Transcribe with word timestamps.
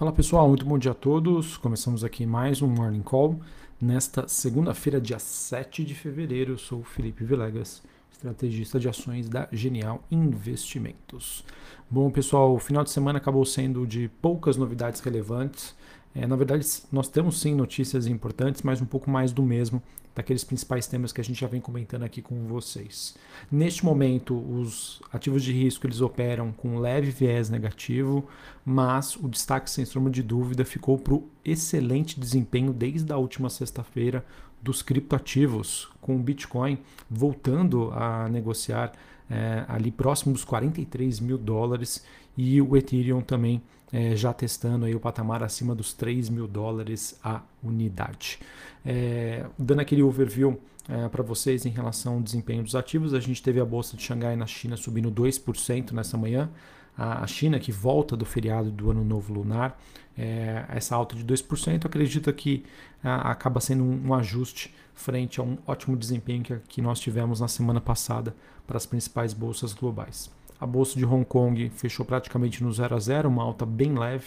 Fala 0.00 0.12
pessoal, 0.12 0.48
muito 0.48 0.64
bom 0.64 0.78
dia 0.78 0.92
a 0.92 0.94
todos. 0.94 1.58
Começamos 1.58 2.02
aqui 2.02 2.24
mais 2.24 2.62
um 2.62 2.66
Morning 2.66 3.02
Call. 3.02 3.38
Nesta 3.78 4.26
segunda-feira, 4.26 4.98
dia 4.98 5.18
7 5.18 5.84
de 5.84 5.94
fevereiro, 5.94 6.54
eu 6.54 6.56
sou 6.56 6.80
o 6.80 6.82
Felipe 6.82 7.22
Vilegas, 7.22 7.82
estrategista 8.10 8.80
de 8.80 8.88
ações 8.88 9.28
da 9.28 9.46
Genial 9.52 10.02
Investimentos. 10.10 11.44
Bom, 11.90 12.10
pessoal, 12.10 12.54
o 12.54 12.58
final 12.58 12.82
de 12.82 12.90
semana 12.90 13.18
acabou 13.18 13.44
sendo 13.44 13.86
de 13.86 14.08
poucas 14.22 14.56
novidades 14.56 15.02
relevantes. 15.02 15.76
É, 16.14 16.26
na 16.26 16.34
verdade, 16.34 16.66
nós 16.90 17.06
temos 17.06 17.38
sim 17.38 17.54
notícias 17.54 18.06
importantes, 18.06 18.62
mas 18.62 18.80
um 18.80 18.86
pouco 18.86 19.10
mais 19.10 19.34
do 19.34 19.42
mesmo 19.42 19.82
daqueles 20.14 20.44
principais 20.44 20.86
temas 20.86 21.12
que 21.12 21.20
a 21.20 21.24
gente 21.24 21.40
já 21.40 21.46
vem 21.46 21.60
comentando 21.60 22.02
aqui 22.02 22.20
com 22.20 22.46
vocês. 22.46 23.14
Neste 23.50 23.84
momento, 23.84 24.36
os 24.36 25.00
ativos 25.12 25.42
de 25.42 25.52
risco 25.52 25.86
eles 25.86 26.00
operam 26.00 26.52
com 26.52 26.78
leve 26.78 27.10
viés 27.10 27.48
negativo, 27.48 28.28
mas 28.64 29.16
o 29.16 29.28
destaque 29.28 29.70
sem 29.70 29.84
sombra 29.84 30.10
de 30.10 30.22
dúvida 30.22 30.64
ficou 30.64 30.98
para 30.98 31.14
o 31.14 31.28
excelente 31.44 32.18
desempenho 32.18 32.72
desde 32.72 33.12
a 33.12 33.16
última 33.16 33.48
sexta-feira 33.48 34.24
dos 34.62 34.82
criptoativos, 34.82 35.88
com 36.00 36.16
o 36.16 36.18
Bitcoin 36.18 36.78
voltando 37.08 37.90
a 37.92 38.28
negociar 38.28 38.92
é, 39.30 39.64
ali 39.68 39.90
próximo 39.90 40.34
dos 40.34 40.44
43 40.44 41.20
mil 41.20 41.38
dólares 41.38 42.04
e 42.36 42.60
o 42.60 42.76
Ethereum 42.76 43.20
também 43.20 43.62
é, 43.92 44.14
já 44.14 44.32
testando 44.32 44.84
aí 44.86 44.94
o 44.94 45.00
patamar 45.00 45.42
acima 45.42 45.74
dos 45.74 45.92
3 45.92 46.28
mil 46.28 46.46
dólares 46.46 47.18
a 47.22 47.42
unidade. 47.62 48.38
É, 48.84 49.46
dando 49.58 49.80
aquele 49.80 50.02
overview 50.02 50.60
é, 50.88 51.08
para 51.08 51.22
vocês 51.22 51.66
em 51.66 51.70
relação 51.70 52.14
ao 52.14 52.20
desempenho 52.20 52.62
dos 52.62 52.74
ativos, 52.74 53.14
a 53.14 53.20
gente 53.20 53.42
teve 53.42 53.60
a 53.60 53.64
bolsa 53.64 53.96
de 53.96 54.02
Xangai 54.02 54.36
na 54.36 54.46
China 54.46 54.76
subindo 54.76 55.10
2% 55.10 55.92
nessa 55.92 56.16
manhã. 56.16 56.50
A 56.96 57.26
China, 57.26 57.58
que 57.58 57.72
volta 57.72 58.14
do 58.14 58.26
feriado 58.26 58.70
do 58.70 58.90
Ano 58.90 59.02
Novo 59.02 59.32
Lunar, 59.32 59.78
é, 60.18 60.66
essa 60.68 60.94
alta 60.94 61.16
de 61.16 61.24
2%, 61.24 61.86
acredita 61.86 62.30
que 62.30 62.62
a, 63.02 63.30
acaba 63.30 63.58
sendo 63.58 63.84
um, 63.84 64.08
um, 64.08 64.14
ajuste 64.14 64.74
frente 64.94 65.40
a 65.40 65.42
um 65.42 65.56
ótimo 65.66 65.96
desempenho 65.96 66.42
que, 66.42 66.56
que 66.68 66.82
nós 66.82 67.00
tivemos 67.00 67.40
na 67.40 67.48
semana 67.48 67.80
passada 67.80 68.34
para 68.66 68.76
as 68.76 68.84
principais 68.84 69.32
bolsas 69.32 69.72
globais. 69.72 70.30
A 70.60 70.66
bolsa 70.66 70.98
de 70.98 71.06
Hong 71.06 71.24
Kong 71.24 71.70
fechou 71.70 72.04
praticamente 72.04 72.62
no 72.62 72.70
0 72.70 72.94
a 72.94 72.98
0, 72.98 73.28
uma 73.28 73.42
alta 73.42 73.64
bem 73.64 73.98
leve. 73.98 74.26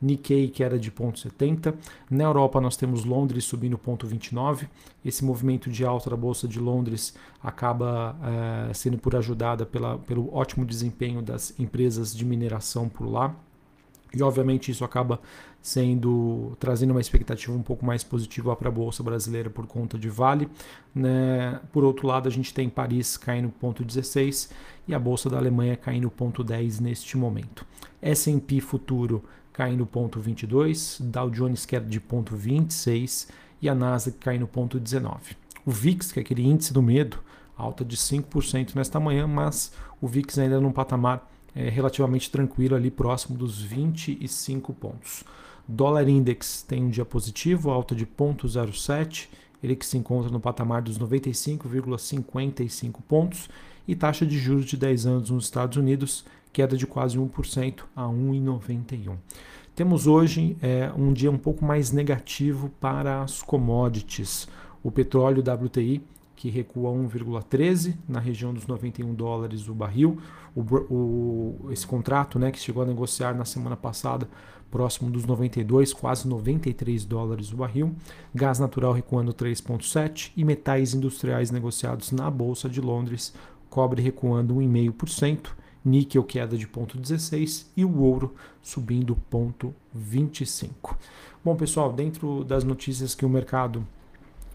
Nikkei 0.00 0.48
queda 0.48 0.78
de 0.78 0.90
0,70. 0.90 1.74
Na 2.10 2.24
Europa 2.24 2.60
nós 2.60 2.76
temos 2.76 3.04
Londres 3.04 3.44
subindo 3.44 3.78
0,29. 3.78 4.68
Esse 5.04 5.24
movimento 5.24 5.70
de 5.70 5.84
alta 5.84 6.10
da 6.10 6.16
Bolsa 6.16 6.48
de 6.48 6.58
Londres 6.58 7.14
acaba 7.42 8.16
é, 8.68 8.74
sendo 8.74 8.98
por 8.98 9.14
ajudada 9.14 9.64
pela, 9.64 9.98
pelo 9.98 10.34
ótimo 10.34 10.66
desempenho 10.66 11.22
das 11.22 11.58
empresas 11.58 12.14
de 12.14 12.24
mineração 12.24 12.88
por 12.88 13.06
lá. 13.06 13.34
E 14.14 14.22
obviamente 14.22 14.70
isso 14.70 14.84
acaba 14.84 15.20
sendo 15.60 16.56
trazendo 16.58 16.90
uma 16.90 17.00
expectativa 17.00 17.52
um 17.52 17.62
pouco 17.62 17.86
mais 17.86 18.02
positiva 18.02 18.54
para 18.56 18.68
a 18.68 18.72
bolsa 18.72 19.02
brasileira 19.02 19.48
por 19.48 19.66
conta 19.66 19.98
de 19.98 20.08
Vale. 20.08 20.48
Né? 20.94 21.60
Por 21.72 21.84
outro 21.84 22.06
lado, 22.06 22.28
a 22.28 22.32
gente 22.32 22.52
tem 22.52 22.68
Paris 22.68 23.16
caindo 23.16 23.48
ponto 23.48 23.84
16 23.84 24.50
e 24.88 24.94
a 24.94 24.98
bolsa 24.98 25.30
da 25.30 25.38
Alemanha 25.38 25.76
caindo 25.76 26.10
ponto 26.10 26.42
10 26.42 26.80
neste 26.80 27.16
momento. 27.16 27.64
S&P 28.00 28.60
futuro 28.60 29.22
caindo 29.52 29.86
ponto 29.86 30.18
22, 30.18 30.98
Dow 31.00 31.30
Jones 31.30 31.66
queda 31.66 31.86
de 31.86 32.00
ponto 32.00 32.34
26 32.34 33.28
e 33.60 33.68
a 33.68 33.74
Nasdaq 33.74 34.18
caindo 34.18 34.46
ponto 34.46 34.80
19. 34.80 35.36
O 35.64 35.70
VIX, 35.70 36.10
que 36.10 36.18
é 36.18 36.22
aquele 36.22 36.42
índice 36.42 36.72
do 36.72 36.82
medo, 36.82 37.18
alta 37.56 37.84
de 37.84 37.96
5% 37.96 38.74
nesta 38.74 38.98
manhã, 38.98 39.26
mas 39.26 39.72
o 40.00 40.08
VIX 40.08 40.38
ainda 40.38 40.60
num 40.60 40.72
patamar 40.72 41.31
é, 41.54 41.68
relativamente 41.68 42.30
tranquilo 42.30 42.74
ali 42.74 42.90
próximo 42.90 43.36
dos 43.36 43.60
25 43.60 44.72
pontos. 44.72 45.22
Dólar 45.66 46.08
Index 46.08 46.62
tem 46.62 46.84
um 46.84 46.90
dia 46.90 47.04
positivo, 47.04 47.70
alta 47.70 47.94
de 47.94 48.06
0,07, 48.06 49.28
ele 49.62 49.76
que 49.76 49.86
se 49.86 49.96
encontra 49.96 50.30
no 50.30 50.40
patamar 50.40 50.82
dos 50.82 50.98
95,55 50.98 53.00
pontos, 53.06 53.48
e 53.86 53.94
taxa 53.94 54.26
de 54.26 54.38
juros 54.38 54.66
de 54.66 54.76
10 54.76 55.06
anos 55.06 55.30
nos 55.30 55.44
Estados 55.44 55.76
Unidos, 55.76 56.24
queda 56.52 56.76
de 56.76 56.86
quase 56.86 57.18
1% 57.18 57.82
a 57.94 58.04
1,91. 58.04 59.16
Temos 59.74 60.06
hoje 60.06 60.56
é, 60.60 60.92
um 60.96 61.12
dia 61.12 61.30
um 61.30 61.38
pouco 61.38 61.64
mais 61.64 61.90
negativo 61.90 62.70
para 62.80 63.22
as 63.22 63.40
commodities. 63.40 64.46
O 64.82 64.90
petróleo 64.90 65.42
WTI 65.42 66.02
que 66.42 66.50
recua 66.50 66.90
1,13 66.90 67.94
na 68.08 68.18
região 68.18 68.52
dos 68.52 68.66
91 68.66 69.14
dólares 69.14 69.68
o 69.68 69.74
barril. 69.74 70.18
O, 70.56 70.60
o, 70.60 71.70
esse 71.70 71.86
contrato 71.86 72.36
né, 72.36 72.50
que 72.50 72.58
chegou 72.58 72.82
a 72.82 72.86
negociar 72.86 73.32
na 73.32 73.44
semana 73.44 73.76
passada 73.76 74.28
próximo 74.68 75.08
dos 75.08 75.24
92, 75.24 75.92
quase 75.92 76.26
93 76.26 77.04
dólares 77.04 77.52
o 77.52 77.56
barril. 77.58 77.94
Gás 78.34 78.58
natural 78.58 78.92
recuando 78.92 79.32
3,7 79.32 80.32
e 80.36 80.44
metais 80.44 80.94
industriais 80.94 81.52
negociados 81.52 82.10
na 82.10 82.28
Bolsa 82.28 82.68
de 82.68 82.80
Londres, 82.80 83.32
cobre 83.70 84.02
recuando 84.02 84.56
1,5%, 84.56 85.50
níquel 85.84 86.24
queda 86.24 86.58
de 86.58 86.66
0,16 86.66 87.66
e 87.76 87.84
o 87.84 88.00
ouro 88.00 88.34
subindo 88.60 89.16
0,25. 89.30 90.96
Bom, 91.44 91.54
pessoal, 91.54 91.92
dentro 91.92 92.42
das 92.42 92.64
notícias 92.64 93.14
que 93.14 93.24
o 93.24 93.28
mercado 93.28 93.86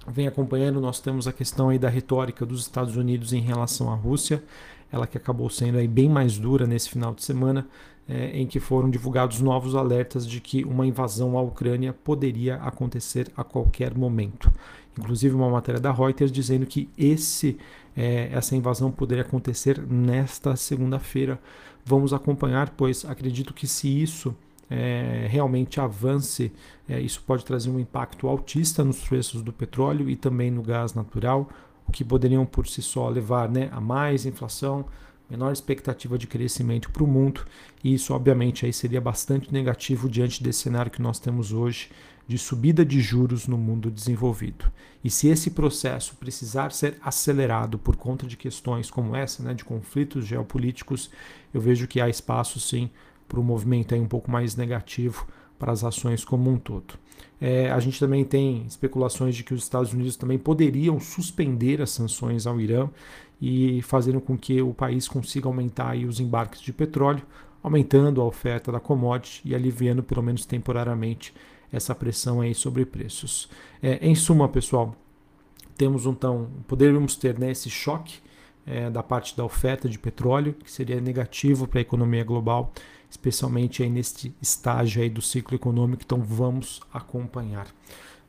vem 0.07 0.27
acompanhando, 0.27 0.79
nós 0.79 0.99
temos 0.99 1.27
a 1.27 1.33
questão 1.33 1.69
aí 1.69 1.77
da 1.77 1.89
retórica 1.89 2.45
dos 2.45 2.61
Estados 2.61 2.95
Unidos 2.95 3.33
em 3.33 3.41
relação 3.41 3.91
à 3.91 3.95
Rússia, 3.95 4.43
ela 4.91 5.05
que 5.05 5.17
acabou 5.17 5.49
sendo 5.49 5.77
aí 5.77 5.87
bem 5.87 6.09
mais 6.09 6.37
dura 6.37 6.65
nesse 6.65 6.89
final 6.89 7.13
de 7.13 7.23
semana, 7.23 7.67
é, 8.07 8.29
em 8.39 8.47
que 8.47 8.59
foram 8.59 8.89
divulgados 8.89 9.41
novos 9.41 9.75
alertas 9.75 10.25
de 10.25 10.39
que 10.39 10.63
uma 10.63 10.87
invasão 10.87 11.37
à 11.37 11.41
Ucrânia 11.41 11.91
poderia 11.91 12.55
acontecer 12.55 13.29
a 13.35 13.43
qualquer 13.43 13.93
momento. 13.95 14.51
Inclusive 14.97 15.35
uma 15.35 15.49
matéria 15.49 15.79
da 15.79 15.91
Reuters 15.91 16.31
dizendo 16.31 16.65
que 16.65 16.89
esse, 16.97 17.57
é, 17.95 18.29
essa 18.31 18.55
invasão 18.55 18.89
poderia 18.89 19.23
acontecer 19.23 19.79
nesta 19.85 20.55
segunda-feira. 20.55 21.39
Vamos 21.83 22.13
acompanhar, 22.13 22.69
pois 22.69 23.03
acredito 23.03 23.53
que 23.53 23.67
se 23.67 24.01
isso 24.01 24.33
é, 24.69 25.27
realmente 25.29 25.79
avance, 25.79 26.51
é, 26.87 26.99
isso 26.99 27.23
pode 27.25 27.45
trazer 27.45 27.69
um 27.69 27.79
impacto 27.79 28.27
altista 28.27 28.83
nos 28.83 28.99
preços 28.99 29.41
do 29.41 29.53
petróleo 29.53 30.09
e 30.09 30.15
também 30.15 30.51
no 30.51 30.61
gás 30.61 30.93
natural, 30.93 31.49
o 31.87 31.91
que 31.91 32.03
poderiam 32.03 32.45
por 32.45 32.67
si 32.67 32.81
só 32.81 33.07
levar 33.07 33.49
né, 33.49 33.69
a 33.71 33.79
mais 33.79 34.25
inflação, 34.25 34.85
menor 35.29 35.51
expectativa 35.51 36.17
de 36.17 36.27
crescimento 36.27 36.89
para 36.89 37.03
o 37.03 37.07
mundo, 37.07 37.45
e 37.83 37.93
isso 37.93 38.13
obviamente 38.13 38.65
aí 38.65 38.73
seria 38.73 39.01
bastante 39.01 39.51
negativo 39.51 40.09
diante 40.09 40.43
desse 40.43 40.59
cenário 40.59 40.91
que 40.91 41.01
nós 41.01 41.19
temos 41.19 41.51
hoje 41.51 41.89
de 42.27 42.37
subida 42.37 42.83
de 42.83 42.99
juros 42.99 43.47
no 43.47 43.57
mundo 43.57 43.89
desenvolvido. 43.89 44.65
E 45.01 45.09
se 45.09 45.29
esse 45.29 45.51
processo 45.51 46.15
precisar 46.17 46.73
ser 46.73 46.97
acelerado 47.01 47.79
por 47.79 47.95
conta 47.95 48.27
de 48.27 48.35
questões 48.35 48.91
como 48.91 49.15
essa, 49.15 49.41
né, 49.41 49.53
de 49.53 49.63
conflitos 49.63 50.25
geopolíticos, 50.25 51.09
eu 51.53 51.61
vejo 51.61 51.87
que 51.87 52.01
há 52.01 52.09
espaço 52.09 52.59
sim 52.59 52.89
para 53.27 53.39
o 53.39 53.43
movimento 53.43 53.93
aí 53.93 53.99
um 53.99 54.07
pouco 54.07 54.29
mais 54.31 54.55
negativo 54.55 55.27
para 55.57 55.71
as 55.71 55.83
ações 55.83 56.23
como 56.23 56.49
um 56.49 56.57
todo. 56.57 56.93
É, 57.39 57.69
a 57.71 57.79
gente 57.79 57.99
também 57.99 58.23
tem 58.23 58.65
especulações 58.65 59.35
de 59.35 59.43
que 59.43 59.53
os 59.53 59.63
Estados 59.63 59.93
Unidos 59.93 60.15
também 60.15 60.37
poderiam 60.37 60.99
suspender 60.99 61.81
as 61.81 61.91
sanções 61.91 62.47
ao 62.47 62.59
Irã 62.59 62.89
e 63.41 63.81
fazendo 63.83 64.19
com 64.19 64.37
que 64.37 64.61
o 64.61 64.73
país 64.73 65.07
consiga 65.07 65.47
aumentar 65.47 65.95
os 65.97 66.19
embarques 66.19 66.61
de 66.61 66.73
petróleo, 66.73 67.23
aumentando 67.61 68.21
a 68.21 68.25
oferta 68.25 68.71
da 68.71 68.79
commodity 68.79 69.41
e 69.45 69.53
aliviando 69.53 70.01
pelo 70.01 70.23
menos 70.23 70.45
temporariamente 70.45 71.33
essa 71.71 71.93
pressão 71.93 72.41
aí 72.41 72.55
sobre 72.55 72.85
preços. 72.85 73.49
É, 73.81 73.99
em 74.01 74.15
suma, 74.15 74.47
pessoal, 74.47 74.95
temos 75.77 76.05
então 76.05 76.49
poderíamos 76.67 77.15
ter 77.15 77.37
né, 77.37 77.51
esse 77.51 77.69
choque 77.69 78.19
é, 78.65 78.89
da 78.89 79.03
parte 79.03 79.37
da 79.37 79.45
oferta 79.45 79.87
de 79.87 79.99
petróleo 79.99 80.53
que 80.53 80.71
seria 80.71 80.99
negativo 80.99 81.67
para 81.67 81.79
a 81.79 81.81
economia 81.81 82.23
global 82.23 82.73
especialmente 83.09 83.83
aí 83.83 83.89
neste 83.89 84.35
estágio 84.41 85.01
aí 85.01 85.09
do 85.09 85.21
ciclo 85.21 85.55
econômico, 85.55 86.03
então 86.05 86.21
vamos 86.21 86.81
acompanhar. 86.93 87.67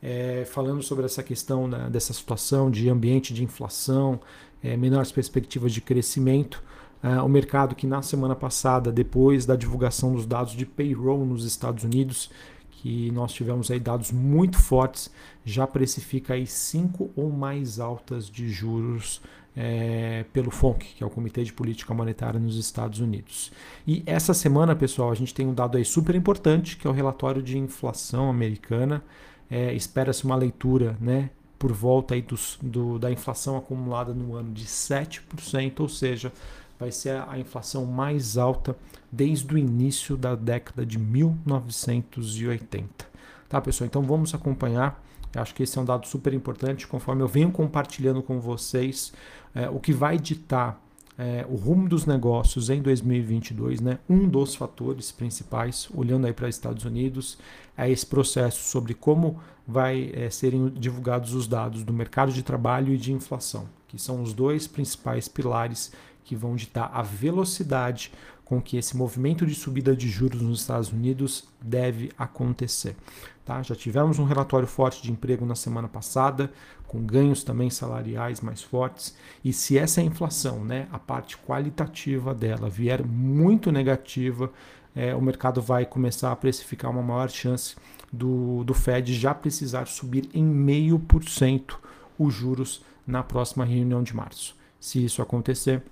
É, 0.00 0.44
falando 0.47 0.82
sobre 0.82 1.05
essa 1.05 1.23
questão 1.23 1.69
dessa 1.91 2.12
situação 2.12 2.70
de 2.70 2.88
ambiente 2.88 3.35
de 3.35 3.43
inflação, 3.43 4.20
é, 4.62 4.76
menores 4.76 5.11
perspectivas 5.11 5.73
de 5.73 5.81
crescimento, 5.81 6.62
é, 7.02 7.20
o 7.20 7.29
mercado 7.29 7.75
que 7.75 7.87
na 7.87 8.02
semana 8.02 8.35
passada, 8.35 8.93
depois 8.93 9.44
da 9.44 9.56
divulgação 9.56 10.12
dos 10.12 10.26
dados 10.26 10.52
de 10.52 10.64
payroll 10.64 11.25
nos 11.25 11.44
Estados 11.44 11.85
Unidos, 11.85 12.31
que 12.70 13.11
nós 13.11 13.32
tivemos 13.32 13.70
aí 13.70 13.81
dados 13.81 14.12
muito 14.12 14.56
fortes, 14.56 15.11
já 15.44 15.67
precifica 15.67 16.35
aí 16.35 16.47
cinco 16.47 17.11
ou 17.17 17.31
mais 17.31 17.81
altas 17.81 18.31
de 18.31 18.49
juros 18.49 19.20
é, 19.60 20.25
pelo 20.32 20.52
FONC, 20.52 20.94
que 20.94 21.02
é 21.02 21.06
o 21.06 21.10
Comitê 21.10 21.43
de 21.43 21.52
Política 21.52 21.93
Monetária 21.93 22.38
nos 22.38 22.56
Estados 22.56 23.00
Unidos. 23.00 23.50
E 23.84 24.05
essa 24.06 24.32
semana, 24.32 24.76
pessoal, 24.76 25.10
a 25.10 25.16
gente 25.16 25.34
tem 25.34 25.49
um 25.49 25.52
dado 25.52 25.76
aí 25.76 25.84
super 25.84 26.14
importante, 26.14 26.76
que 26.76 26.87
é 26.87 26.90
o 26.90 26.93
relatório 26.93 27.43
de 27.43 27.58
inflação 27.58 28.31
americana. 28.31 29.02
É, 29.50 29.75
Espera-se 29.75 30.25
uma 30.25 30.37
leitura 30.37 30.96
né, 31.00 31.31
por 31.58 31.72
volta 31.72 32.14
aí 32.14 32.22
dos, 32.22 32.56
do, 32.62 33.00
da 33.00 33.10
inflação 33.10 33.56
acumulada 33.56 34.14
no 34.14 34.37
ano 34.37 34.52
de 34.52 34.64
7%, 34.64 35.81
ou 35.81 35.88
seja, 35.88 36.32
vai 36.78 36.93
ser 36.93 37.20
a 37.28 37.37
inflação 37.37 37.84
mais 37.84 38.38
alta 38.38 38.76
desde 39.11 39.52
o 39.52 39.58
início 39.58 40.16
da 40.16 40.37
década 40.37 40.87
de 40.87 41.00
1980. 41.00 43.08
Tá, 43.49 43.61
pessoal? 43.61 43.87
Então 43.87 44.02
vamos 44.02 44.32
acompanhar. 44.37 45.04
Eu 45.34 45.42
acho 45.42 45.54
que 45.54 45.62
esse 45.62 45.78
é 45.78 45.80
um 45.80 45.84
dado 45.84 46.06
super 46.06 46.32
importante, 46.32 46.86
conforme 46.86 47.22
eu 47.22 47.28
venho 47.28 47.50
compartilhando 47.50 48.22
com 48.22 48.40
vocês 48.40 49.12
é, 49.54 49.69
o 49.69 49.78
que 49.78 49.92
vai 49.92 50.19
ditar 50.19 50.80
é, 51.19 51.44
o 51.48 51.56
rumo 51.56 51.88
dos 51.88 52.06
negócios 52.06 52.70
em 52.70 52.80
2022, 52.80 53.80
né? 53.80 53.98
Um 54.08 54.28
dos 54.28 54.54
fatores 54.54 55.10
principais, 55.10 55.88
olhando 55.92 56.26
aí 56.26 56.32
para 56.32 56.48
Estados 56.48 56.84
Unidos, 56.84 57.36
é 57.76 57.90
esse 57.90 58.06
processo 58.06 58.62
sobre 58.70 58.94
como 58.94 59.40
vai 59.66 60.12
é, 60.14 60.30
serem 60.30 60.69
divulgados 60.69 61.34
os 61.34 61.48
dados 61.48 61.82
do 61.82 61.92
mercado 61.92 62.32
de 62.32 62.42
trabalho 62.42 62.94
e 62.94 62.96
de 62.96 63.12
inflação, 63.12 63.69
que 63.88 64.00
são 64.00 64.22
os 64.22 64.32
dois 64.32 64.69
principais 64.69 65.26
pilares 65.26 65.92
que 66.25 66.36
vão 66.36 66.54
ditar 66.54 66.90
a 66.94 67.02
velocidade 67.02 68.12
com 68.49 68.62
que 68.62 68.79
esse 68.79 68.97
movimento 68.97 69.45
de 69.45 69.55
subida 69.55 69.95
de 69.95 70.09
juros 70.09 70.41
nos 70.41 70.62
Estados 70.62 70.91
Unidos 70.91 71.47
deve 71.61 72.11
acontecer. 72.17 72.97
Tá? 73.45 73.62
Já 73.62 73.75
tivemos 73.75 74.19
um 74.19 74.25
relatório 74.25 74.67
forte 74.67 75.03
de 75.03 75.12
emprego 75.12 75.45
na 75.45 75.55
semana 75.55 75.87
passada, 75.87 76.50
com 76.87 77.05
ganhos 77.05 77.45
também 77.45 77.69
salariais 77.69 78.41
mais 78.41 78.62
fortes, 78.62 79.15
e 79.45 79.53
se 79.53 79.77
essa 79.77 80.00
inflação, 80.00 80.65
né, 80.65 80.89
a 80.91 80.99
parte 80.99 81.37
qualitativa 81.37 82.35
dela, 82.35 82.71
vier 82.71 83.05
muito 83.05 83.71
negativa, 83.71 84.50
é, 84.97 85.15
o 85.15 85.21
mercado 85.21 85.61
vai 85.61 85.85
começar 85.85 86.33
a 86.33 86.37
precificar 86.37 86.91
uma 86.91 87.03
maior 87.03 87.29
chance 87.29 87.77
do, 88.11 88.65
do 88.65 88.73
Fed 88.73 89.12
já 89.12 89.35
precisar 89.35 89.87
subir 89.87 90.27
em 90.33 90.43
meio 90.43 90.99
por 90.99 91.23
cento 91.23 91.79
os 92.19 92.33
juros 92.33 92.83
na 93.06 93.23
próxima 93.23 93.67
reunião 93.67 94.03
de 94.03 94.17
março. 94.17 94.56
Se 94.81 95.05
isso 95.05 95.21
acontecer, 95.21 95.83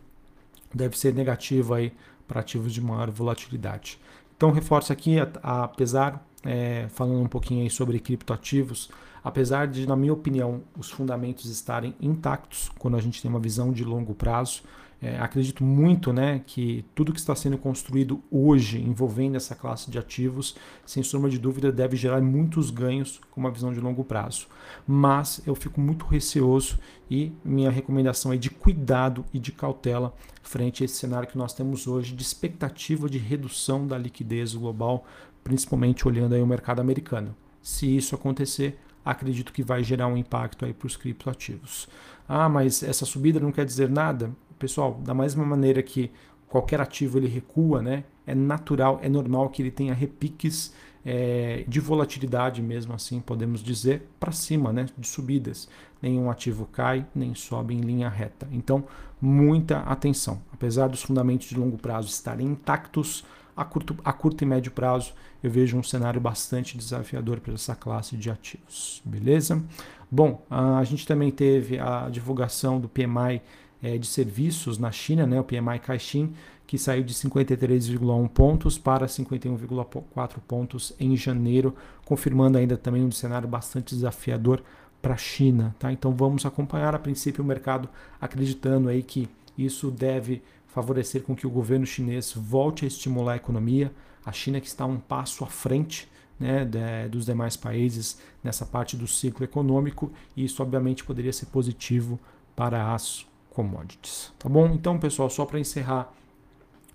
deve 0.75 0.99
ser 0.99 1.13
negativo 1.13 1.75
aí 1.75 1.93
para 2.27 2.41
ativos 2.41 2.73
de 2.73 2.81
maior 2.81 3.11
volatilidade. 3.11 3.99
Então, 4.37 4.51
reforço 4.51 4.93
aqui, 4.93 5.17
apesar, 5.43 6.25
é, 6.45 6.87
falando 6.91 7.23
um 7.23 7.29
pouquinho 7.29 7.63
aí 7.63 7.71
sobre 7.71 7.99
criptoativos, 7.99 8.91
apesar 9.25 9.67
de, 9.67 9.87
na 9.87 9.97
minha 9.97 10.13
opinião, 10.13 10.63
os 10.77 10.91
fundamentos 10.91 11.47
estarem 11.47 11.95
intactos 12.01 12.71
quando 12.79 12.97
a 12.97 13.01
gente 13.01 13.23
tem 13.23 13.31
uma 13.31 13.41
visão 13.41 13.73
de 13.73 13.83
longo 13.83 14.15
prazo, 14.15 14.63
é, 15.07 15.21
acredito 15.21 15.63
muito 15.63 16.13
né, 16.13 16.43
que 16.45 16.85
tudo 16.95 17.13
que 17.13 17.21
está 17.21 17.35
sendo 17.35 17.57
construído 17.57 18.21
hoje 18.29 18.81
envolvendo 18.81 19.37
essa 19.37 19.55
classe 19.55 19.89
de 19.89 19.99
ativos, 19.99 20.57
sem 20.85 21.01
sombra 21.01 21.31
de 21.31 21.39
dúvida, 21.39 21.71
deve 21.71 21.97
gerar 21.97 22.21
muitos 22.21 22.71
ganhos 22.71 23.21
com 23.31 23.41
uma 23.41 23.51
visão 23.53 23.73
de 23.73 23.79
longo 23.79 24.03
prazo. 24.03 24.49
Mas 24.85 25.41
eu 25.47 25.55
fico 25.55 25.81
muito 25.81 26.05
receoso 26.07 26.79
e 27.09 27.33
minha 27.45 27.71
recomendação 27.71 28.33
é 28.33 28.37
de 28.37 28.51
cuidado 28.51 29.25
e 29.33 29.39
de 29.39 29.53
cautela 29.53 30.13
frente 30.43 30.83
a 30.83 30.87
esse 30.87 30.97
cenário 30.97 31.29
que 31.29 31.39
nós 31.39 31.55
temos 31.55 31.87
hoje 31.87 32.13
de 32.13 32.23
expectativa 32.23 33.09
de 33.09 33.19
redução 33.19 33.87
da 33.87 33.97
liquidez 33.97 34.55
global, 34.55 35.07
principalmente 35.45 36.09
olhando 36.09 36.35
aí 36.35 36.43
o 36.43 36.47
mercado 36.47 36.81
americano. 36.81 37.37
Se 37.63 37.97
isso 37.97 38.17
acontecer, 38.17 38.81
acredito 39.05 39.53
que 39.53 39.63
vai 39.63 39.85
gerar 39.85 40.09
um 40.09 40.17
impacto 40.17 40.65
aí 40.65 40.75
para 40.75 40.87
os 40.87 40.97
criptoativos. 40.97 41.89
Ah, 42.29 42.49
mas 42.49 42.83
essa 42.83 43.07
subida 43.07 43.39
não 43.39 43.53
quer 43.53 43.65
dizer 43.65 43.89
nada? 43.89 44.33
Pessoal, 44.59 44.95
da 44.95 45.15
mesma 45.15 45.45
maneira 45.45 45.83
que 45.83 46.11
qualquer 46.49 46.81
ativo 46.81 47.19
ele 47.19 47.29
recua, 47.29 47.83
né? 47.83 48.05
É 48.27 48.35
natural, 48.35 48.99
é 49.03 49.09
normal 49.09 49.51
que 49.51 49.63
ele 49.63 49.71
tenha 49.71 49.95
repiques 49.95 50.75
é, 51.05 51.65
de 51.69 51.79
volatilidade 51.79 52.61
mesmo 52.61 52.93
assim, 52.93 53.21
podemos 53.21 53.63
dizer, 53.63 54.09
para 54.19 54.33
cima, 54.33 54.73
né? 54.73 54.87
De 54.99 55.07
subidas. 55.07 55.69
Nenhum 56.03 56.31
ativo 56.31 56.67
cai, 56.67 57.07
nem 57.15 57.35
sobe 57.35 57.75
em 57.75 57.81
linha 57.81 58.09
reta. 58.09 58.49
Então, 58.51 58.85
muita 59.21 59.81
atenção. 59.81 60.43
Apesar 60.53 60.89
dos 60.89 61.03
fundamentos 61.03 61.49
de 61.49 61.57
longo 61.57 61.79
prazo 61.79 62.09
estarem 62.09 62.47
intactos, 62.49 63.25
a 63.57 63.65
curto, 63.65 63.97
a 64.05 64.13
curto 64.13 64.43
e 64.43 64.47
médio 64.47 64.71
prazo 64.71 65.15
eu 65.43 65.51
vejo 65.51 65.79
um 65.79 65.83
cenário 65.83 66.21
bastante 66.21 66.77
desafiador 66.77 67.41
para 67.41 67.55
essa 67.55 67.75
classe 67.75 68.17
de 68.17 68.31
ativos. 68.31 69.01
Beleza? 69.05 69.63
Bom, 70.11 70.45
a 70.51 70.83
gente 70.85 71.07
também 71.07 71.31
teve 71.31 71.79
a 71.79 72.09
divulgação 72.11 72.81
do 72.81 72.89
PMI 72.89 73.41
é, 73.83 73.99
de 73.99 74.07
serviços 74.07 74.79
na 74.79 74.91
China, 74.91 75.27
né, 75.27 75.41
o 75.41 75.45
PMI 75.45 75.79
Caixin, 75.83 76.33
que 76.67 76.79
saiu 76.79 77.05
de 77.05 77.15
53,1 77.15 78.29
pontos 78.29 78.77
para 78.77 79.07
51,4 79.07 80.39
pontos 80.47 80.93
em 80.99 81.17
janeiro, 81.17 81.75
confirmando 82.05 82.59
ainda 82.59 82.77
também 82.77 83.05
um 83.05 83.13
cenário 83.13 83.49
bastante 83.49 83.95
desafiador 83.95 84.63
para 85.01 85.15
a 85.15 85.19
China. 85.19 85.75
Tá? 85.79 85.93
Então 85.93 86.13
vamos 86.13 86.45
acompanhar 86.45 86.95
a 86.95 86.99
princípio 86.99 87.45
o 87.45 87.47
mercado 87.47 87.89
acreditando 88.21 88.89
aí 88.89 89.03
que 89.03 89.29
isso 89.57 89.91
deve 89.91 90.43
favorecer 90.67 91.23
com 91.23 91.35
que 91.35 91.47
o 91.47 91.51
governo 91.51 91.87
chinês 91.87 92.33
volte 92.35 92.85
a 92.85 92.89
estimular 92.89 93.35
a 93.35 93.37
economia. 93.37 93.93
A 94.25 94.33
China 94.33 94.61
que 94.61 94.67
está 94.67 94.85
um 94.85 94.99
passo 94.99 95.45
à 95.45 95.47
frente 95.47 96.09
né, 96.39 96.65
de, 96.65 97.09
dos 97.09 97.25
demais 97.25 97.57
países 97.57 98.19
nessa 98.43 98.67
parte 98.67 98.97
do 98.97 99.07
ciclo 99.07 99.45
econômico, 99.45 100.13
e 100.37 100.45
isso 100.45 100.63
obviamente 100.63 101.05
poderia 101.05 101.33
ser 101.33 101.47
positivo 101.47 102.19
para 102.55 102.93
as 102.93 103.25
commodities. 103.57 104.31
Tá 104.39 104.51
bom? 104.51 104.67
Então, 104.67 104.99
pessoal, 104.99 105.31
só 105.31 105.47
para 105.47 105.59
encerrar 105.59 106.13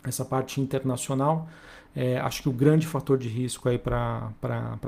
essa 0.03 0.23
parte 0.23 0.61
internacional, 0.61 1.49
é, 1.95 2.19
acho 2.19 2.43
que 2.43 2.49
o 2.49 2.51
grande 2.51 2.85
fator 2.85 3.17
de 3.17 3.27
risco 3.27 3.67
aí 3.67 3.79
para 3.79 4.31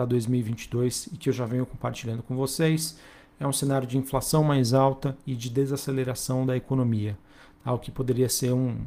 2022 0.08 1.08
e 1.08 1.18
que 1.18 1.30
eu 1.30 1.34
já 1.34 1.48
venho 1.48 1.66
compartilhando 1.66 2.22
com 2.22 2.36
vocês 2.36 3.00
é 3.40 3.48
um 3.48 3.52
cenário 3.52 3.88
de 3.88 3.98
inflação 3.98 4.44
mais 4.44 4.72
alta 4.72 5.18
e 5.25 5.36
de 5.36 5.50
desaceleração 5.50 6.46
da 6.46 6.56
economia. 6.56 7.18
Algo 7.66 7.84
que 7.84 7.92
poderia 7.92 8.30
ser 8.30 8.54
um, 8.54 8.78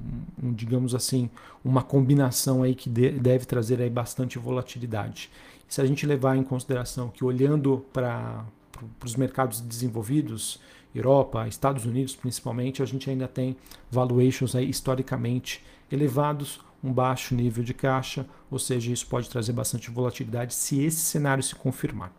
um, 0.40 0.52
digamos 0.52 0.94
assim, 0.94 1.28
uma 1.64 1.82
combinação 1.82 2.62
aí 2.62 2.74
que 2.74 2.88
de, 2.88 3.10
deve 3.10 3.46
trazer 3.46 3.80
aí 3.80 3.90
bastante 3.90 4.38
volatilidade. 4.38 5.28
Se 5.66 5.80
a 5.80 5.84
gente 5.84 6.06
levar 6.06 6.36
em 6.36 6.44
consideração 6.44 7.08
que 7.08 7.24
olhando 7.24 7.84
para 7.92 8.44
os 9.04 9.16
mercados 9.16 9.60
desenvolvidos, 9.60 10.60
Europa, 10.98 11.46
Estados 11.46 11.84
Unidos 11.84 12.14
principalmente, 12.14 12.82
a 12.82 12.86
gente 12.86 13.08
ainda 13.08 13.28
tem 13.28 13.56
valuations 13.90 14.54
aí 14.54 14.68
historicamente 14.68 15.64
elevados, 15.90 16.60
um 16.82 16.92
baixo 16.92 17.34
nível 17.34 17.64
de 17.64 17.74
caixa, 17.74 18.26
ou 18.50 18.58
seja, 18.58 18.92
isso 18.92 19.06
pode 19.06 19.28
trazer 19.28 19.52
bastante 19.52 19.90
volatilidade 19.90 20.54
se 20.54 20.82
esse 20.82 21.00
cenário 21.00 21.42
se 21.42 21.54
confirmar. 21.54 22.12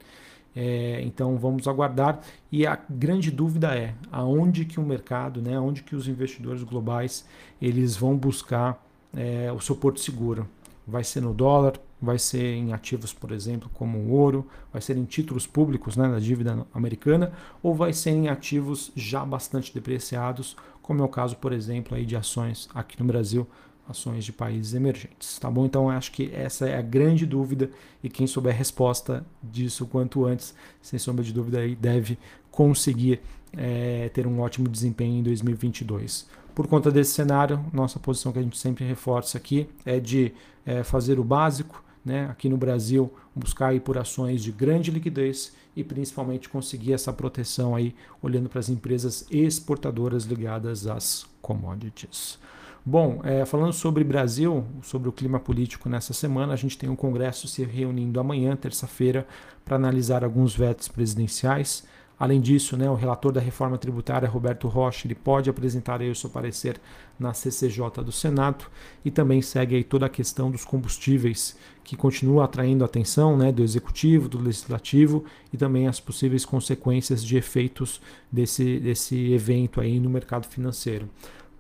É, 0.56 1.02
então 1.04 1.38
vamos 1.38 1.68
aguardar 1.68 2.20
e 2.52 2.66
a 2.66 2.80
grande 2.90 3.30
dúvida 3.30 3.78
é 3.78 3.94
aonde 4.12 4.66
que 4.66 4.80
o 4.80 4.84
mercado, 4.84 5.40
né, 5.40 5.56
aonde 5.56 5.84
que 5.84 5.96
os 5.96 6.08
investidores 6.08 6.64
globais 6.64 7.28
eles 7.62 7.96
vão 7.96 8.18
buscar 8.18 8.84
é, 9.16 9.52
o 9.52 9.60
seu 9.60 9.76
porto 9.76 10.00
seguro. 10.00 10.48
Vai 10.88 11.04
ser 11.04 11.22
no 11.22 11.34
dólar, 11.34 11.74
vai 12.02 12.20
ser 12.20 12.56
em 12.56 12.74
ativos, 12.74 13.12
por 13.12 13.32
exemplo, 13.32 13.70
como 13.74 14.10
ouro, 14.10 14.46
vai 14.72 14.82
ser 14.82 14.98
em 14.98 15.06
títulos 15.06 15.48
públicos 15.48 15.98
né, 15.98 16.08
da 16.10 16.20
dívida 16.20 16.66
americana, 16.74 17.32
ou 17.62 17.74
vai 17.74 17.92
ser 17.94 18.12
em 18.12 18.30
ativos 18.30 18.92
já 18.96 19.26
bastante 19.26 19.74
depreciados, 19.74 20.56
como 20.82 21.02
é 21.02 21.06
o 21.06 21.10
caso, 21.10 21.36
por 21.38 21.52
exemplo, 21.52 21.96
aí 21.98 22.06
de 22.06 22.16
ações 22.16 22.70
aqui 22.74 23.00
no 23.00 23.06
Brasil, 23.06 23.48
ações 23.90 24.26
de 24.26 24.32
países 24.32 24.74
emergentes. 24.74 25.40
Tá 25.40 25.50
bom? 25.50 25.66
Então 25.66 25.90
acho 25.90 26.12
que 26.12 26.32
essa 26.34 26.68
é 26.68 26.78
a 26.78 26.82
grande 26.82 27.26
dúvida 27.26 27.70
e 28.04 28.10
quem 28.10 28.28
souber 28.28 28.54
a 28.54 28.58
resposta 28.58 29.26
disso 29.42 29.86
quanto 29.88 30.26
antes, 30.26 30.54
sem 30.82 31.00
sombra 31.00 31.24
de 31.24 31.34
dúvida, 31.34 31.60
aí 31.60 31.76
deve 31.76 32.18
conseguir 32.52 33.22
é, 33.56 34.10
ter 34.10 34.28
um 34.28 34.40
ótimo 34.40 34.68
desempenho 34.68 35.20
em 35.20 35.24
2022. 35.24 36.28
Por 36.54 36.68
conta 36.68 36.92
desse 36.92 37.12
cenário, 37.12 37.64
nossa 37.72 38.00
posição 38.00 38.32
que 38.32 38.40
a 38.40 38.42
gente 38.42 38.58
sempre 38.58 38.84
reforça 38.84 39.38
aqui 39.38 39.70
é 39.86 40.00
de 40.00 40.34
é, 40.66 40.84
fazer 40.84 41.20
o 41.20 41.24
básico, 41.24 41.84
né, 42.08 42.28
aqui 42.32 42.48
no 42.48 42.56
Brasil, 42.56 43.14
buscar 43.36 43.68
aí 43.68 43.80
por 43.82 43.98
ações 43.98 44.42
de 44.42 44.52
grande 44.52 44.90
liquidez 44.90 45.54
e 45.76 45.84
principalmente 45.84 46.48
conseguir 46.48 46.94
essa 46.94 47.12
proteção 47.12 47.76
aí 47.76 47.94
olhando 48.22 48.48
para 48.48 48.60
as 48.60 48.70
empresas 48.70 49.28
exportadoras 49.30 50.24
ligadas 50.24 50.88
às 50.88 51.26
commodities. 51.42 52.40
Bom, 52.86 53.20
é, 53.26 53.44
falando 53.44 53.74
sobre 53.74 54.02
Brasil, 54.06 54.64
sobre 54.82 55.10
o 55.10 55.12
clima 55.12 55.38
político 55.38 55.90
nessa 55.90 56.14
semana, 56.14 56.54
a 56.54 56.56
gente 56.56 56.78
tem 56.78 56.90
um 56.90 56.96
congresso 56.96 57.46
se 57.46 57.62
reunindo 57.66 58.18
amanhã, 58.18 58.56
terça-feira, 58.56 59.28
para 59.66 59.76
analisar 59.76 60.24
alguns 60.24 60.56
vetos 60.56 60.88
presidenciais. 60.88 61.86
Além 62.20 62.42
disso, 62.42 62.76
né, 62.76 62.90
o 62.90 62.96
relator 62.96 63.32
da 63.32 63.40
reforma 63.40 63.78
tributária, 63.78 64.28
Roberto 64.28 64.68
Rocha, 64.68 65.06
ele 65.06 65.14
pode 65.14 65.50
apresentar 65.50 66.02
aí 66.02 66.10
o 66.10 66.16
seu 66.16 66.30
parecer 66.30 66.82
na 67.20 67.32
CCJ 67.32 68.04
do 68.04 68.12
Senado 68.12 68.66
e 69.06 69.12
também 69.12 69.40
segue 69.42 69.76
aí 69.76 69.84
toda 69.84 70.08
a 70.08 70.10
questão 70.10 70.50
dos 70.50 70.66
combustíveis, 70.66 71.56
que 71.84 71.96
continua 71.96 72.46
atraindo 72.46 72.84
a 72.84 72.88
atenção 72.88 73.38
né, 73.38 73.52
do 73.52 73.64
Executivo, 73.64 74.28
do 74.28 74.40
Legislativo 74.40 75.26
e 75.54 75.58
também 75.58 75.88
as 75.88 76.00
possíveis 76.00 76.44
consequências 76.44 77.24
de 77.24 77.38
efeitos 77.38 78.02
desse, 78.32 78.80
desse 78.80 79.32
evento 79.32 79.80
aí 79.80 80.00
no 80.00 80.10
mercado 80.10 80.48
financeiro. 80.48 81.08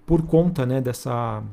Por 0.08 0.24
conta 0.24 0.66
né, 0.66 0.82
dessa, 0.82 1.44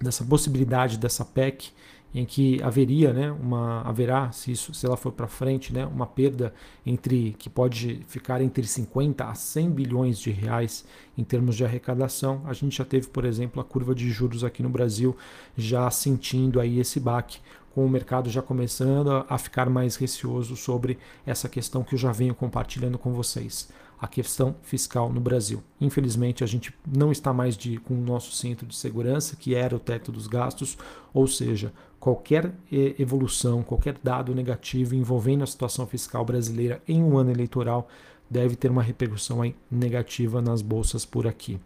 dessa 0.00 0.24
possibilidade 0.24 0.96
dessa 0.96 1.22
PEC, 1.22 1.70
em 2.14 2.24
que 2.26 2.62
haveria, 2.62 3.12
né, 3.12 3.30
uma 3.30 3.80
haverá, 3.82 4.30
se 4.32 4.52
isso, 4.52 4.74
se 4.74 4.84
ela 4.84 4.96
for 4.96 5.12
para 5.12 5.26
frente, 5.26 5.72
né, 5.72 5.86
uma 5.86 6.06
perda 6.06 6.52
entre 6.84 7.34
que 7.38 7.48
pode 7.48 8.00
ficar 8.06 8.42
entre 8.42 8.66
50 8.66 9.24
a 9.24 9.34
100 9.34 9.70
bilhões 9.70 10.18
de 10.18 10.30
reais 10.30 10.84
em 11.16 11.24
termos 11.24 11.56
de 11.56 11.64
arrecadação. 11.64 12.42
A 12.44 12.52
gente 12.52 12.76
já 12.76 12.84
teve, 12.84 13.06
por 13.06 13.24
exemplo, 13.24 13.60
a 13.60 13.64
curva 13.64 13.94
de 13.94 14.10
juros 14.10 14.44
aqui 14.44 14.62
no 14.62 14.68
Brasil 14.68 15.16
já 15.56 15.90
sentindo 15.90 16.60
aí 16.60 16.78
esse 16.78 17.00
baque, 17.00 17.38
com 17.74 17.86
o 17.86 17.88
mercado 17.88 18.28
já 18.28 18.42
começando 18.42 19.24
a 19.26 19.38
ficar 19.38 19.70
mais 19.70 19.96
receoso 19.96 20.56
sobre 20.56 20.98
essa 21.24 21.48
questão 21.48 21.82
que 21.82 21.94
eu 21.94 21.98
já 21.98 22.12
venho 22.12 22.34
compartilhando 22.34 22.98
com 22.98 23.14
vocês 23.14 23.70
a 24.02 24.08
questão 24.08 24.56
fiscal 24.62 25.12
no 25.12 25.20
Brasil. 25.20 25.62
Infelizmente, 25.80 26.42
a 26.42 26.46
gente 26.46 26.74
não 26.84 27.12
está 27.12 27.32
mais 27.32 27.56
de, 27.56 27.78
com 27.78 27.94
o 27.94 28.04
nosso 28.04 28.32
centro 28.32 28.66
de 28.66 28.74
segurança, 28.74 29.36
que 29.36 29.54
era 29.54 29.76
o 29.76 29.78
teto 29.78 30.10
dos 30.10 30.26
gastos, 30.26 30.76
ou 31.14 31.28
seja, 31.28 31.72
qualquer 32.02 32.52
evolução, 32.98 33.62
qualquer 33.62 33.94
dado 34.02 34.34
negativo 34.34 34.92
envolvendo 34.92 35.44
a 35.44 35.46
situação 35.46 35.86
fiscal 35.86 36.24
brasileira 36.24 36.82
em 36.88 37.00
um 37.00 37.16
ano 37.16 37.30
eleitoral 37.30 37.88
deve 38.28 38.56
ter 38.56 38.72
uma 38.72 38.82
repercussão 38.82 39.38
negativa 39.70 40.42
nas 40.42 40.62
bolsas 40.62 41.04
por 41.04 41.28
aqui. 41.28 41.60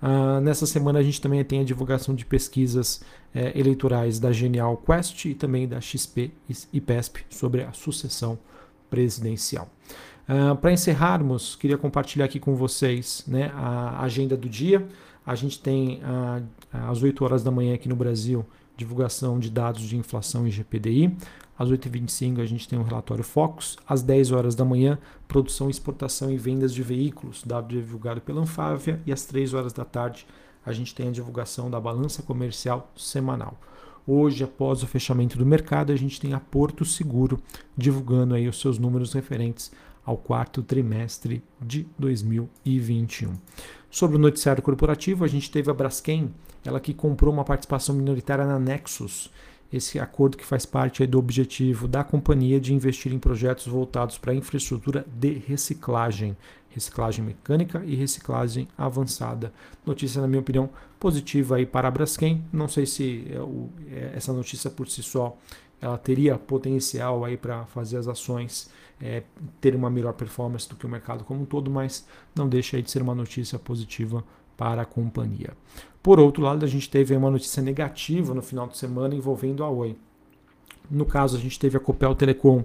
Uh, 0.00 0.40
nessa 0.42 0.64
semana 0.64 1.00
a 1.00 1.02
gente 1.02 1.20
também 1.20 1.42
tem 1.42 1.58
a 1.60 1.64
divulgação 1.64 2.14
de 2.14 2.24
pesquisas 2.24 3.02
eh, 3.34 3.58
eleitorais 3.58 4.20
da 4.20 4.30
Genial 4.30 4.76
Quest 4.76 5.24
e 5.24 5.34
também 5.34 5.66
da 5.66 5.80
XP 5.80 6.30
e 6.72 6.80
PESP 6.80 7.24
sobre 7.28 7.64
a 7.64 7.72
sucessão 7.72 8.38
presidencial. 8.88 9.68
Uh, 10.28 10.54
Para 10.54 10.72
encerrarmos, 10.72 11.56
queria 11.56 11.76
compartilhar 11.76 12.26
aqui 12.26 12.38
com 12.38 12.54
vocês 12.54 13.24
né, 13.26 13.50
a 13.56 14.04
agenda 14.04 14.36
do 14.36 14.48
dia. 14.48 14.86
A 15.26 15.34
gente 15.34 15.58
tem 15.58 16.00
uh, 16.04 16.44
às 16.72 17.02
8 17.02 17.24
horas 17.24 17.42
da 17.42 17.50
manhã 17.50 17.74
aqui 17.74 17.88
no 17.88 17.96
Brasil 17.96 18.46
divulgação 18.80 19.38
de 19.38 19.50
dados 19.50 19.82
de 19.82 19.96
inflação 19.96 20.48
e 20.48 20.50
GPDI. 20.50 21.14
Às 21.58 21.68
8h25 21.68 22.40
a 22.40 22.46
gente 22.46 22.66
tem 22.66 22.78
um 22.78 22.82
relatório 22.82 23.22
Focus. 23.22 23.76
Às 23.86 24.02
10 24.02 24.32
horas 24.32 24.54
da 24.54 24.64
manhã, 24.64 24.98
produção, 25.28 25.68
exportação 25.68 26.30
e 26.30 26.38
vendas 26.38 26.72
de 26.72 26.82
veículos, 26.82 27.42
dado 27.44 27.68
divulgado 27.68 28.22
pela 28.22 28.40
Anfávia. 28.40 29.00
E 29.04 29.12
às 29.12 29.26
3 29.26 29.52
horas 29.52 29.72
da 29.74 29.84
tarde 29.84 30.26
a 30.64 30.72
gente 30.72 30.94
tem 30.94 31.08
a 31.08 31.12
divulgação 31.12 31.70
da 31.70 31.78
balança 31.78 32.22
comercial 32.22 32.90
semanal. 32.96 33.58
Hoje, 34.06 34.44
após 34.44 34.82
o 34.82 34.86
fechamento 34.86 35.36
do 35.36 35.44
mercado, 35.44 35.92
a 35.92 35.96
gente 35.96 36.18
tem 36.18 36.32
a 36.32 36.40
Porto 36.40 36.84
Seguro 36.84 37.38
divulgando 37.76 38.34
aí 38.34 38.48
os 38.48 38.58
seus 38.58 38.78
números 38.78 39.12
referentes 39.12 39.70
ao 40.04 40.16
quarto 40.16 40.62
trimestre 40.62 41.42
de 41.60 41.86
2021. 41.98 43.34
Sobre 43.90 44.16
o 44.16 44.20
noticiário 44.20 44.62
corporativo, 44.62 45.24
a 45.24 45.28
gente 45.28 45.50
teve 45.50 45.68
a 45.68 45.74
Braskem, 45.74 46.32
ela 46.64 46.78
que 46.78 46.94
comprou 46.94 47.32
uma 47.34 47.44
participação 47.44 47.92
minoritária 47.92 48.44
na 48.44 48.58
Nexus, 48.58 49.30
esse 49.72 49.98
acordo 49.98 50.36
que 50.36 50.46
faz 50.46 50.64
parte 50.64 51.04
do 51.06 51.18
objetivo 51.18 51.88
da 51.88 52.04
companhia 52.04 52.60
de 52.60 52.72
investir 52.72 53.12
em 53.12 53.18
projetos 53.18 53.66
voltados 53.66 54.18
para 54.18 54.34
infraestrutura 54.34 55.04
de 55.12 55.32
reciclagem, 55.46 56.36
reciclagem 56.70 57.24
mecânica 57.24 57.82
e 57.84 57.94
reciclagem 57.94 58.68
avançada. 58.76 59.52
Notícia, 59.84 60.20
na 60.20 60.28
minha 60.28 60.40
opinião, 60.40 60.70
positiva 60.98 61.56
aí 61.56 61.66
para 61.66 61.88
a 61.88 61.90
Braskem. 61.90 62.44
Não 62.52 62.68
sei 62.68 62.86
se 62.86 63.26
é, 63.28 63.94
é, 63.94 64.12
essa 64.16 64.32
notícia 64.32 64.70
por 64.70 64.88
si 64.88 65.02
só 65.02 65.36
ela 65.80 65.96
teria 65.98 66.38
potencial 66.38 67.24
aí 67.24 67.36
para 67.36 67.64
fazer 67.66 67.96
as 67.96 68.06
ações 68.06 68.70
é, 69.00 69.22
ter 69.60 69.74
uma 69.74 69.88
melhor 69.88 70.12
performance 70.12 70.68
do 70.68 70.76
que 70.76 70.84
o 70.84 70.88
mercado 70.88 71.24
como 71.24 71.42
um 71.42 71.44
todo, 71.44 71.70
mas 71.70 72.06
não 72.34 72.48
deixa 72.48 72.76
aí 72.76 72.82
de 72.82 72.90
ser 72.90 73.00
uma 73.00 73.14
notícia 73.14 73.58
positiva 73.58 74.22
para 74.56 74.82
a 74.82 74.84
companhia. 74.84 75.50
Por 76.02 76.20
outro 76.20 76.42
lado, 76.42 76.64
a 76.64 76.68
gente 76.68 76.88
teve 76.90 77.16
uma 77.16 77.30
notícia 77.30 77.62
negativa 77.62 78.34
no 78.34 78.42
final 78.42 78.66
de 78.66 78.76
semana 78.76 79.14
envolvendo 79.14 79.64
a 79.64 79.70
Oi. 79.70 79.96
No 80.90 81.06
caso, 81.06 81.36
a 81.36 81.40
gente 81.40 81.58
teve 81.58 81.76
a 81.76 81.80
Copel 81.80 82.14
Telecom 82.14 82.64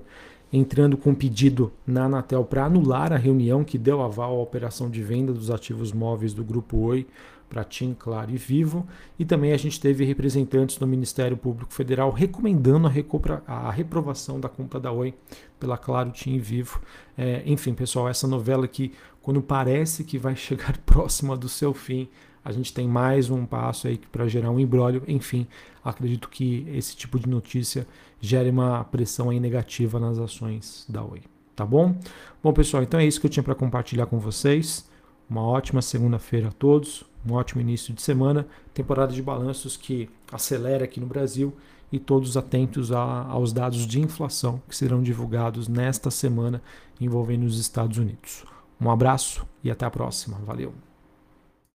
entrando 0.51 0.97
com 0.97 1.13
pedido 1.13 1.71
na 1.85 2.05
Anatel 2.05 2.43
para 2.45 2.65
anular 2.65 3.11
a 3.11 3.17
reunião 3.17 3.63
que 3.63 3.77
deu 3.77 4.01
aval 4.01 4.37
à 4.37 4.41
operação 4.41 4.89
de 4.89 5.01
venda 5.01 5.33
dos 5.33 5.51
ativos 5.51 5.91
móveis 5.91 6.33
do 6.33 6.43
Grupo 6.43 6.77
Oi 6.77 7.05
para 7.49 7.63
TIM, 7.63 7.93
Claro 7.93 8.31
e 8.31 8.37
Vivo. 8.37 8.87
E 9.17 9.25
também 9.25 9.51
a 9.51 9.57
gente 9.57 9.79
teve 9.79 10.03
representantes 10.03 10.77
do 10.77 10.87
Ministério 10.87 11.37
Público 11.37 11.73
Federal 11.73 12.11
recomendando 12.11 12.87
a, 12.87 13.53
a 13.53 13.71
reprovação 13.71 14.39
da 14.39 14.49
compra 14.49 14.79
da 14.79 14.91
Oi 14.91 15.13
pela 15.59 15.77
Claro, 15.77 16.11
TIM 16.11 16.35
e 16.35 16.39
Vivo. 16.39 16.81
É, 17.17 17.43
enfim, 17.45 17.73
pessoal, 17.73 18.09
essa 18.09 18.27
novela 18.27 18.67
que 18.67 18.93
quando 19.21 19.41
parece 19.41 20.03
que 20.03 20.17
vai 20.17 20.35
chegar 20.37 20.77
próxima 20.79 21.37
do 21.37 21.49
seu 21.49 21.73
fim, 21.73 22.09
a 22.45 22.51
gente 22.51 22.71
tem 22.71 22.87
mais 22.87 23.31
um 23.31 23.43
passo 23.43 23.87
aí 23.87 23.97
para 24.11 24.27
gerar 24.27 24.51
um 24.51 24.59
embrólio. 24.59 25.01
Enfim, 25.07 25.47
acredito 25.83 26.29
que 26.29 26.63
esse 26.71 26.95
tipo 26.95 27.19
de 27.19 27.27
notícia 27.27 27.87
gere 28.21 28.51
uma 28.51 28.83
pressão 28.83 29.31
aí 29.31 29.39
negativa 29.39 29.99
nas 29.99 30.19
ações 30.19 30.85
da 30.87 31.03
Oi. 31.03 31.23
Tá 31.55 31.65
bom? 31.65 31.97
Bom, 32.43 32.53
pessoal, 32.53 32.83
então 32.83 32.99
é 32.99 33.05
isso 33.05 33.19
que 33.19 33.25
eu 33.25 33.31
tinha 33.31 33.41
para 33.41 33.55
compartilhar 33.55 34.05
com 34.05 34.19
vocês. 34.19 34.87
Uma 35.27 35.41
ótima 35.41 35.81
segunda-feira 35.81 36.49
a 36.49 36.51
todos, 36.51 37.03
um 37.27 37.33
ótimo 37.33 37.61
início 37.61 37.95
de 37.95 38.01
semana, 38.03 38.45
temporada 38.75 39.11
de 39.11 39.23
balanços 39.23 39.75
que 39.75 40.07
acelera 40.31 40.83
aqui 40.85 40.99
no 40.99 41.07
Brasil 41.07 41.51
e 41.91 41.97
todos 41.97 42.37
atentos 42.37 42.91
a, 42.91 43.23
aos 43.23 43.51
dados 43.51 43.87
de 43.87 43.99
inflação 43.99 44.61
que 44.69 44.75
serão 44.75 45.01
divulgados 45.01 45.67
nesta 45.67 46.11
semana 46.11 46.61
envolvendo 47.01 47.45
os 47.45 47.57
Estados 47.57 47.97
Unidos. 47.97 48.45
Um 48.79 48.91
abraço 48.91 49.47
e 49.63 49.71
até 49.71 49.83
a 49.83 49.89
próxima. 49.89 50.37
Valeu! 50.45 50.94